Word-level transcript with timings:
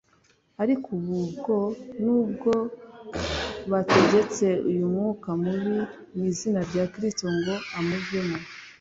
Ariko 0.63 0.87
ubu 0.97 1.17
bwo 1.35 1.59
nubwo 2.03 2.51
bategetse 3.71 4.45
uyu 4.69 4.83
mwuka 4.93 5.29
mubi 5.43 5.75
mu 6.13 6.21
izina 6.31 6.59
rya 6.69 6.83
Kristo 6.93 7.25
ngo 7.35 7.55
amuvemo, 7.77 8.37